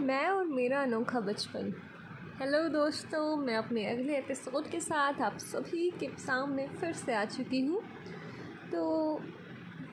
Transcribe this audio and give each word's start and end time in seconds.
मैं 0.00 0.28
और 0.28 0.44
मेरा 0.44 0.82
अनोखा 0.82 1.20
बचपन। 1.20 1.72
हेलो 2.40 2.68
दोस्तों, 2.68 3.36
मैं 3.36 3.56
अपने 3.56 3.84
अगले 3.86 4.16
एपिसोड 4.16 4.68
के 4.68 4.80
साथ 4.80 5.20
आप 5.22 5.36
सभी 5.38 5.90
के 5.90 6.08
सामने 6.18 6.66
फिर 6.68 6.92
से 6.92 7.14
आ 7.14 7.24
चुकी 7.24 7.60
हूँ। 7.60 7.82
तो 8.72 9.18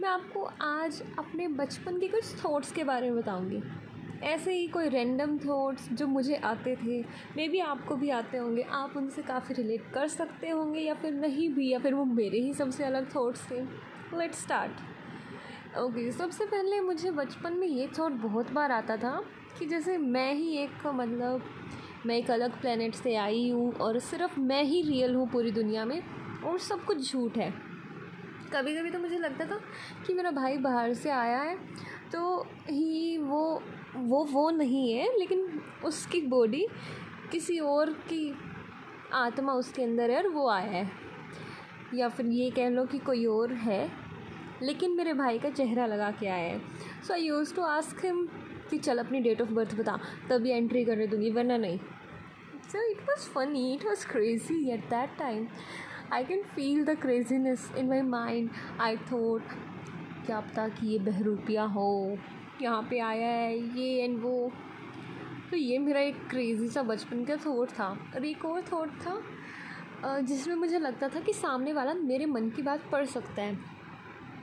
मैं 0.01 0.09
आपको 0.09 0.43
आज 0.61 1.01
अपने 1.19 1.47
बचपन 1.47 1.99
के 1.99 2.07
कुछ 2.07 2.45
थॉट्स 2.45 2.71
के 2.71 2.83
बारे 2.83 3.09
में 3.09 3.19
बताऊँगी। 3.21 3.61
ऐसे 4.23 4.53
ही 4.53 4.67
कोई 4.67 4.89
रैंडम 4.89 5.37
थॉट्स 5.37 5.89
जो 5.89 6.07
मुझे 6.07 6.35
आते 6.35 6.75
थे 6.75 7.01
मे 7.37 7.47
भी 7.47 7.59
आपको 7.59 7.95
भी 7.95 8.09
आते 8.09 8.37
होंगे। 8.37 8.61
आप 8.61 8.93
उनसे 8.97 9.21
काफ़ी 9.21 9.55
रिलेट 9.55 9.91
कर 9.93 10.07
सकते 10.07 10.49
होंगे 10.49 10.79
या 10.79 10.93
फिर 10.93 11.13
नहीं 11.13 11.49
भी, 11.49 11.71
या 11.73 11.79
फिर 11.79 11.93
वो 11.93 12.05
मेरे 12.05 12.39
ही 12.39 12.53
सबसे 12.53 12.83
अलग 12.83 13.15
थॉट्स 13.15 13.51
थे। 13.51 13.61
लेट 14.17 14.33
स्टार्ट 14.33 14.71
ओके 15.71 16.01
okay, 16.01 16.17
सबसे 16.17 16.45
पहले 16.45 16.79
मुझे 16.81 17.11
बचपन 17.11 17.53
में 17.53 17.67
ये 17.67 17.87
थॉट 17.99 18.11
बहुत 18.11 18.51
बार 18.51 18.71
आता 18.71 18.95
था 18.97 19.11
कि 19.59 19.65
जैसे 19.65 19.97
मैं 19.97 20.33
ही 20.33 20.57
एक 20.57 20.85
मतलब 20.87 21.43
मैं 22.05 22.15
एक 22.17 22.31
अलग 22.31 22.59
प्लेनेट 22.61 22.95
से 22.95 23.15
आई 23.15 23.49
हूँ 23.49 23.71
और 23.73 23.99
सिर्फ़ 23.99 24.39
मैं 24.39 24.63
ही 24.63 24.81
रियल 24.81 25.15
हूँ 25.15 25.27
पूरी 25.29 25.51
दुनिया 25.51 25.85
में 25.85 26.01
और 26.41 26.57
सब 26.59 26.83
कुछ 26.85 27.11
झूठ 27.11 27.37
है। 27.37 27.49
कभी 28.53 28.75
कभी 28.75 28.89
तो 28.89 28.99
मुझे 28.99 29.17
लगता 29.17 29.45
था 29.45 29.59
कि 30.07 30.13
मेरा 30.13 30.31
भाई 30.31 30.57
बाहर 30.57 30.93
से 30.93 31.09
आया 31.09 31.39
है 31.39 31.55
तो 32.11 32.43
ही 32.69 33.17
वो 33.17 33.61
वो 33.95 34.23
वो 34.25 34.49
नहीं 34.49 34.93
है 34.93 35.07
लेकिन 35.19 35.61
उसकी 35.85 36.21
बॉडी 36.27 36.65
किसी 37.31 37.59
और 37.59 37.93
की 38.09 38.33
आत्मा 39.13 39.53
उसके 39.53 39.83
अंदर 39.83 40.11
है 40.11 40.17
और 40.17 40.27
वो 40.27 40.49
आया 40.49 40.71
है। 40.71 40.89
या 41.95 42.09
फिर 42.09 42.25
ये 42.25 42.49
कह 42.49 42.69
लो 42.69 42.85
कि 42.85 42.97
कोई 42.99 43.25
और 43.25 43.53
है। 43.53 44.00
लेकिन 44.63 44.95
मेरे 44.97 45.13
भाई 45.13 45.39
का 45.39 45.49
चेहरा 45.49 45.85
लगा 45.85 46.09
के 46.11 46.27
आया 46.27 46.49
है। 46.49 46.59
So 47.07 47.13
I 47.13 47.21
used 47.21 47.53
to 47.55 47.61
ask 47.63 48.05
him 48.05 48.25
कि 48.69 48.77
चल 48.77 48.97
अपनी 48.97 49.19
डेट 49.21 49.41
ऑफ़ 49.41 49.51
बर्थ 49.51 49.75
बता, 49.75 49.99
तभी 50.29 50.51
एंट्री 50.51 50.83
करने 50.85 51.07
दूँगी, 51.07 51.31
वरना 51.31 51.57
नहीं। 51.57 51.77
So 52.71 52.89
it 52.91 53.01
was 53.09 53.29
funny 53.29 53.73
it 53.73 53.85
was 53.85 54.05
crazy 54.07 54.69
at 54.73 54.85
that 54.89 55.17
time 55.19 55.47
I 56.13 56.23
can 56.23 56.43
feel 56.55 56.83
the 56.85 56.97
craziness 57.01 57.71
in 57.77 57.89
my 57.89 58.01
mind 58.01 58.49
I 58.81 58.97
thought 59.11 59.41
क्या 60.25 60.39
पता 60.39 60.67
कि 60.69 60.87
ये 60.87 60.99
बहरूपिया 60.99 61.63
हो? 61.65 62.17
यहाँ 62.61 62.81
पे 62.89 62.99
आया 62.99 63.27
है, 63.27 63.57
ये 63.77 64.03
एंड 64.03 64.19
वो। 64.21 64.51
तो 65.51 65.57
ये 65.57 65.77
मेरा 65.79 65.99
एक 65.99 66.15
क्रेज़ी 66.29 66.67
सा 66.69 66.81
बचपन 66.83 67.23
का 67.25 67.35
थॉट 67.45 67.69
था। 67.69 67.87
और 68.15 68.25
एक 68.25 68.45
और 68.45 68.61
थॉट 68.71 68.89
था 69.01 70.21
जिसमें 70.21 70.55
मुझे 70.55 70.79
लगता 70.79 71.07
था 71.09 71.19
कि 71.19 71.33
सामने 71.33 71.73
वाला 71.73 71.93
मेरे 71.93 72.25
मन 72.25 72.49
की 72.49 72.61
बात 72.61 72.89
पढ़ 72.91 73.05
सकता 73.07 73.41
है। 73.41 73.57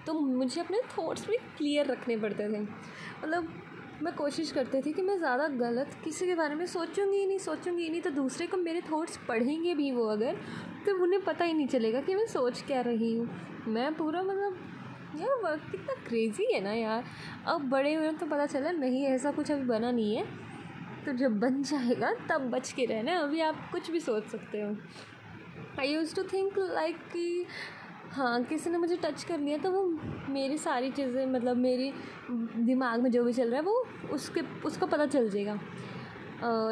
तो 0.07 0.15
मुझे 0.15 0.61
अपने 0.61 0.81
थॉट्स 0.91 1.27
भी 1.29 1.37
क्लियर 1.57 1.87
रखने 1.87 2.17
पड़ते 2.17 2.49
थे। 2.49 2.61
मतलब 2.61 3.49
मैं 4.03 4.15
कोशिश 4.15 4.51
करती 4.53 4.81
थी 4.83 4.93
कि 4.93 5.03
मैं 5.03 5.17
ज़्यादा 5.19 5.47
गलत 5.59 5.97
किसी 6.05 6.27
के 6.27 6.35
बारे 6.35 6.55
में 6.55 6.65
सोचूँगी 6.67 7.19
ही 7.19 7.27
नहीं, 7.27 7.39
सोचूँगी 7.39 7.83
ही 7.83 7.89
नहीं 7.91 8.01
तो 8.01 8.11
दूसरे 8.11 8.47
को 8.47 8.57
मेरे 8.57 8.81
थॉट्स 8.83 9.17
पढ़ेंगे 9.29 9.75
भी 9.75 9.91
वो 9.93 10.07
अगर 10.09 10.37
तो 10.87 11.03
उन्हें 11.03 11.23
पता 11.25 11.45
ही 11.45 11.53
नहीं 11.53 11.67
चलेगा 11.69 12.01
कि 12.01 12.15
मैं 12.15 12.27
सोच 12.27 12.63
क्या 12.67 12.81
रही 12.81 13.15
हूँ। 13.17 13.29
मैं 13.69 13.95
पूरा 13.95 14.23
मतलब 14.23 14.57
यार 15.17 15.41
वर्क 15.43 15.63
कितना 15.71 15.95
क्रेज़ी 16.07 16.53
है 16.53 16.61
ना 16.61 16.73
यार। 16.73 17.05
अब 17.47 17.69
बड़े 17.71 17.95
हुए 17.95 18.11
तो 18.13 18.27
पता 18.27 18.47
चला, 18.47 18.71
नहीं, 18.73 19.05
ऐसा 19.07 19.31
कुछ 19.31 19.51
अभी 19.51 19.65
बना 19.65 19.91
नहीं 19.91 20.17
है। 20.17 20.25
तो 21.07 21.13
जब 21.13 21.39
बन 21.41 21.63
जाएगा, 21.63 22.13
तब 22.29 22.49
बच 22.51 22.73
के 22.73 22.85
रहना 22.85 23.19
अभी 23.19 23.41
आप 23.41 23.69
कुछ 23.73 23.91
भी 23.91 24.01
सोच 24.01 24.27
सकते 24.27 24.61
हो। 24.61 24.75
I 25.81 25.89
used 25.89 26.15
to 26.15 26.23
think 26.23 26.59
like 26.59 26.97
कि 27.13 27.45
हाँ 28.13 28.43
किसी 28.45 28.71
ने 28.71 28.79
मुझे 28.79 28.97
टच 28.97 29.25
कर 29.25 29.39
लिया 29.39 29.59
तो 29.59 29.71
वो 29.71 29.83
मेरी 30.33 30.57
सारी 30.59 30.91
चीज़ें 30.91 31.27
मतलब 31.27 31.57
मेरी 31.57 31.93
दिमाग 32.31 33.03
में 33.03 33.11
जो 33.11 33.25
भी 33.25 33.33
चल 33.33 33.51
रहा 33.51 33.57
है, 33.57 33.63
वो 33.63 33.87
उसके, 34.15 34.41
उसको 34.67 34.87
पता 34.87 35.07
चल 35.07 35.29
जाएगा। 35.31 35.59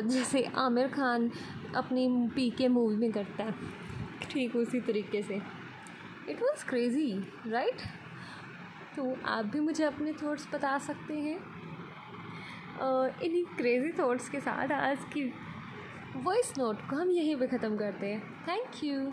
जैसे 0.02 0.42
आमिर 0.56 0.88
खान 0.88 1.30
अपनी 1.76 2.08
पी 2.34 2.48
के 2.58 2.68
मूवी 2.68 2.96
में 2.96 3.12
करता 3.12 3.44
है, 3.44 3.54
ठीक 4.30 4.56
उसी 4.56 4.80
तरीके 4.80 5.22
से। 5.22 5.40
इट 6.30 6.42
वॉज़ 6.42 6.64
क्रेज़ी 6.68 7.12
राइट 7.46 7.82
तो 8.96 9.16
आप 9.26 9.44
भी 9.44 9.60
मुझे 9.60 9.84
अपने 9.84 10.12
थॉट्स 10.22 10.48
बता 10.52 10.76
सकते 10.78 11.14
हैं। 11.14 11.38
इन्हीं 13.24 13.44
क्रेज़ी 13.56 13.92
थॉट्स 13.98 14.28
के 14.28 14.40
साथ 14.40 14.72
आज 14.72 15.04
की 15.12 15.24
वॉइस 16.16 16.52
नोट 16.58 16.88
को 16.90 16.96
हम 16.96 17.10
यहीं 17.10 17.36
पे 17.36 17.46
ख़त्म 17.48 17.76
करते 17.76 18.06
हैं। 18.06 18.20
Thank 18.48 18.84
you 18.84 19.12